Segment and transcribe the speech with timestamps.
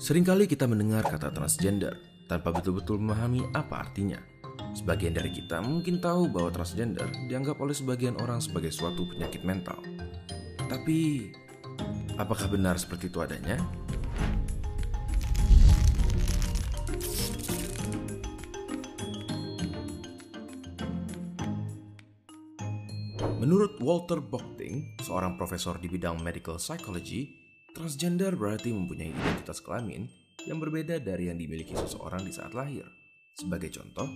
[0.00, 4.16] Seringkali kita mendengar kata transgender tanpa betul-betul memahami apa artinya.
[4.72, 9.76] Sebagian dari kita mungkin tahu bahwa transgender dianggap oleh sebagian orang sebagai suatu penyakit mental.
[10.72, 11.28] Tapi,
[12.16, 13.60] apakah benar seperti itu adanya?
[23.36, 27.39] Menurut Walter Bochting, seorang profesor di bidang medical psychology,
[27.74, 30.10] transgender berarti mempunyai identitas kelamin
[30.48, 32.84] yang berbeda dari yang dimiliki seseorang di saat lahir.
[33.36, 34.08] Sebagai contoh,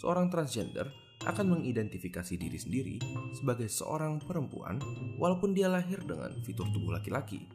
[0.00, 0.88] seorang transgender
[1.22, 2.96] akan mengidentifikasi diri sendiri
[3.38, 4.82] sebagai seorang perempuan
[5.18, 7.46] walaupun dia lahir dengan fitur tubuh laki-laki.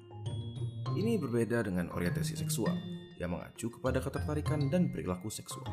[0.95, 2.73] Ini berbeda dengan orientasi seksual
[3.19, 5.67] yang mengacu kepada ketertarikan dan perilaku seksual.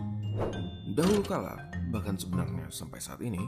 [0.96, 3.40] Dahulu kala, bahkan sebenarnya sampai saat ini,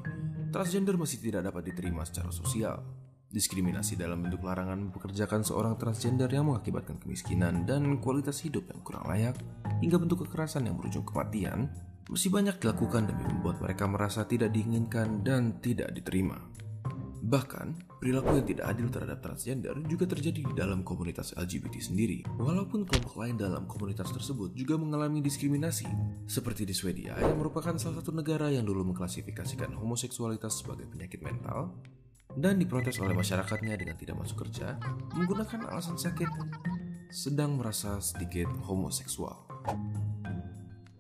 [0.55, 2.81] transgender masih tidak dapat diterima secara sosial.
[3.27, 9.05] Diskriminasi dalam bentuk larangan mempekerjakan seorang transgender yang mengakibatkan kemiskinan dan kualitas hidup yang kurang
[9.11, 9.35] layak,
[9.83, 11.67] hingga bentuk kekerasan yang berujung kematian,
[12.07, 16.39] masih banyak dilakukan demi membuat mereka merasa tidak diinginkan dan tidak diterima.
[17.27, 22.23] Bahkan, perilaku yang tidak adil terhadap transgender juga terjadi di dalam komunitas LGBT sendiri.
[22.39, 25.91] Walaupun kelompok lain dalam komunitas tersebut juga mengalami diskriminasi,
[26.31, 31.75] seperti di Swedia yang merupakan salah satu negara yang dulu mengklasifikasikan homoseksualitas sebagai penyakit mental,
[32.37, 34.77] dan diprotes oleh masyarakatnya dengan tidak masuk kerja
[35.17, 36.29] menggunakan alasan sakit
[37.09, 39.49] sedang merasa sedikit homoseksual.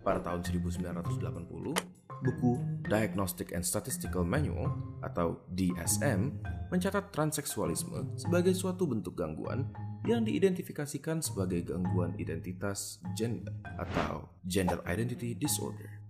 [0.00, 2.52] Pada tahun 1980, Buku
[2.88, 4.72] Diagnostic and Statistical Manual
[5.04, 6.32] atau DSM
[6.72, 9.68] mencatat transseksualisme sebagai suatu bentuk gangguan
[10.08, 16.05] yang diidentifikasikan sebagai gangguan identitas gender atau gender identity disorder.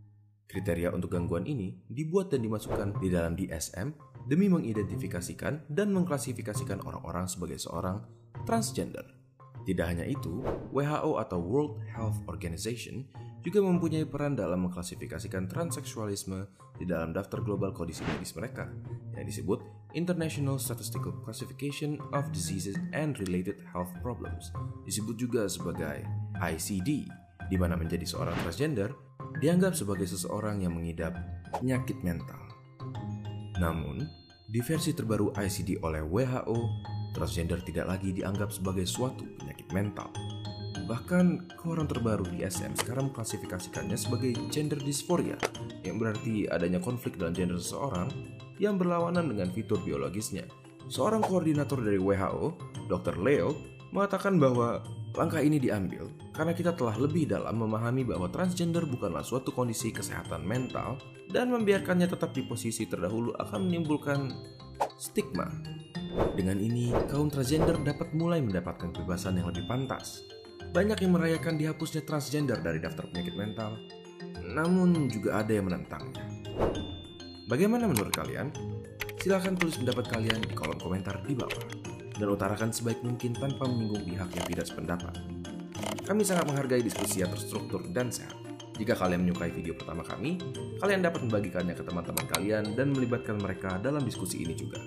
[0.47, 3.91] Kriteria untuk gangguan ini dibuat dan dimasukkan di dalam DSM
[4.27, 8.03] demi mengidentifikasikan dan mengklasifikasikan orang-orang sebagai seorang
[8.47, 9.03] transgender.
[9.66, 13.03] Tidak hanya itu, WHO atau World Health Organization
[13.42, 16.47] juga mempunyai peran dalam mengklasifikasikan transseksualisme
[16.78, 18.70] di dalam daftar global kondisi medis mereka
[19.14, 19.62] yang disebut
[19.94, 24.50] International Statistical Classification of Diseases and Related Health Problems,
[24.82, 26.03] disebut juga sebagai
[26.37, 27.06] ICD,
[27.47, 28.91] di mana menjadi seorang transgender
[29.42, 31.16] dianggap sebagai seseorang yang mengidap
[31.56, 32.41] penyakit mental.
[33.56, 34.04] Namun,
[34.47, 36.58] di versi terbaru ICD oleh WHO,
[37.16, 40.12] transgender tidak lagi dianggap sebagai suatu penyakit mental,
[40.86, 45.34] Bahkan koran terbaru di SM sekarang mengklasifikasikannya sebagai gender dysphoria,
[45.82, 48.06] yang berarti adanya konflik dalam gender seseorang
[48.62, 50.47] yang berlawanan dengan fitur biologisnya.
[50.86, 52.54] Seorang koordinator dari WHO,
[52.86, 53.18] Dr.
[53.18, 53.50] Leo,
[53.91, 54.78] mengatakan bahwa
[55.16, 56.06] langkah ini diambil
[56.37, 61.00] karena kita telah lebih dalam memahami bahwa transgender bukanlah suatu kondisi kesehatan mental
[61.32, 64.31] dan membiarkannya tetap di posisi terdahulu akan menimbulkan
[65.00, 65.49] stigma.
[66.37, 70.25] Dengan ini, kaum transgender dapat mulai mendapatkan kebebasan yang lebih pantas
[70.77, 73.81] banyak yang merayakan dihapusnya transgender dari daftar penyakit mental,
[74.44, 76.28] namun juga ada yang menentangnya.
[77.48, 78.53] Bagaimana menurut kalian?
[79.16, 84.04] Silahkan tulis pendapat kalian di kolom komentar di bawah dan utarakan sebaik mungkin tanpa menyinggung
[84.04, 85.15] pihak yang tidak sependapat.
[86.06, 88.34] Kami sangat menghargai diskusi yang terstruktur dan sehat.
[88.77, 90.37] Jika kalian menyukai video pertama kami,
[90.78, 94.84] kalian dapat membagikannya ke teman-teman kalian dan melibatkan mereka dalam diskusi ini juga.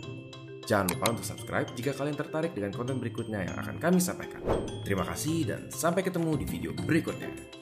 [0.70, 4.46] Jangan lupa untuk subscribe jika kalian tertarik dengan konten berikutnya yang akan kami sampaikan.
[4.86, 7.59] Terima kasih dan sampai ketemu di video berikutnya.